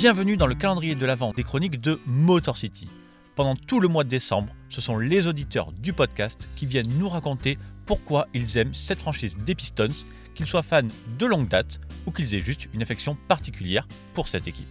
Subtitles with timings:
[0.00, 2.88] Bienvenue dans le calendrier de l'Avent des chroniques de Motor City.
[3.34, 7.10] Pendant tout le mois de décembre, ce sont les auditeurs du podcast qui viennent nous
[7.10, 9.92] raconter pourquoi ils aiment cette franchise des Pistons,
[10.34, 10.88] qu'ils soient fans
[11.18, 14.64] de longue date ou qu'ils aient juste une affection particulière pour cette équipe.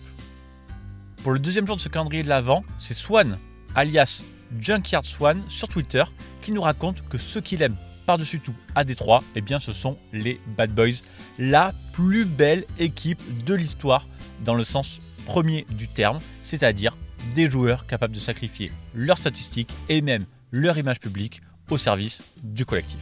[1.21, 3.37] Pour le deuxième jour de ce calendrier de l'Avent, c'est Swan,
[3.75, 4.23] alias
[4.59, 6.05] Junkyard Swan sur Twitter,
[6.41, 7.77] qui nous raconte que ce qu'il aime
[8.07, 11.03] par-dessus tout à Détroit, eh bien ce sont les Bad Boys,
[11.37, 14.07] la plus belle équipe de l'histoire
[14.43, 16.97] dans le sens premier du terme, c'est-à-dire
[17.35, 22.65] des joueurs capables de sacrifier leurs statistiques et même leur image publique au service du
[22.65, 22.97] collectif.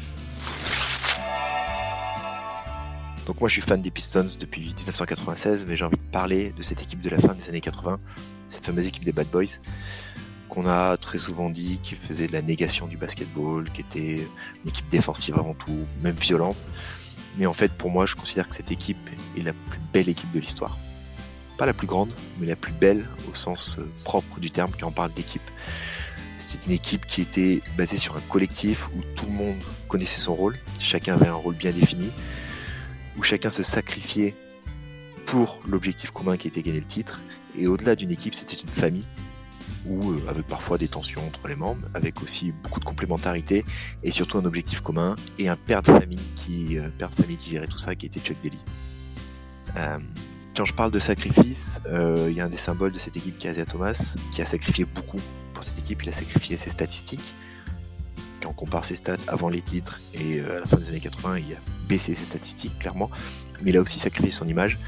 [3.28, 6.62] Donc moi je suis fan des Pistons depuis 1996, mais j'ai envie de parler de
[6.62, 7.98] cette équipe de la fin des années 80,
[8.50, 9.62] cette fameuse équipe des Bad Boys,
[10.50, 14.16] qu'on a très souvent dit qui faisait de la négation du basketball, qui était
[14.64, 16.68] une équipe défensive avant tout, même violente.
[17.38, 20.34] Mais en fait pour moi je considère que cette équipe est la plus belle équipe
[20.34, 20.78] de l'histoire
[21.58, 24.88] pas la plus grande, mais la plus belle au sens euh, propre du terme quand
[24.88, 25.42] on parle d'équipe.
[26.40, 30.36] C'est une équipe qui était basée sur un collectif où tout le monde connaissait son
[30.36, 32.10] rôle, chacun avait un rôle bien défini,
[33.18, 34.36] où chacun se sacrifiait
[35.26, 37.20] pour l'objectif commun qui était gagner le titre.
[37.58, 39.08] Et au-delà d'une équipe, c'était une famille,
[39.86, 43.66] où euh, avec parfois des tensions entre les membres, avec aussi beaucoup de complémentarité
[44.04, 47.38] et surtout un objectif commun et un père de famille qui, euh, père de famille
[47.38, 48.60] qui gérait tout ça, qui était Chuck Daly.
[50.58, 53.38] Quand je parle de sacrifice, euh, il y a un des symboles de cette équipe
[53.38, 55.20] qui est Asia Thomas, qui a sacrifié beaucoup
[55.54, 56.02] pour cette équipe.
[56.02, 57.32] Il a sacrifié ses statistiques.
[58.42, 61.00] Quand on compare ses stats avant les titres et euh, à la fin des années
[61.00, 63.12] 80, il a baissé ses statistiques, clairement.
[63.62, 64.80] Mais il a aussi sacrifié son image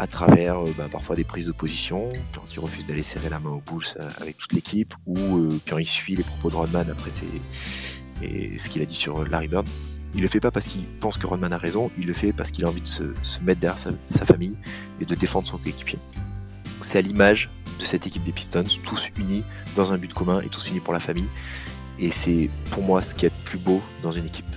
[0.00, 3.38] à travers euh, bah, parfois des prises de position, quand il refuse d'aller serrer la
[3.38, 3.86] main aux Bulls
[4.20, 8.86] avec toute l'équipe, ou quand il suit les propos de Rodman après ce qu'il a
[8.86, 9.68] dit sur Larry Bird.
[10.16, 12.50] Il le fait pas parce qu'il pense que Rodman a raison, il le fait parce
[12.50, 13.02] qu'il a envie de se,
[13.42, 14.56] mettre derrière sa, famille
[14.98, 15.98] et de défendre son coéquipier.
[16.80, 19.44] C'est à l'image de cette équipe des Pistons, tous unis
[19.76, 21.28] dans un but commun et tous unis pour la famille.
[21.98, 24.55] Et c'est pour moi ce qui est le plus beau dans une équipe.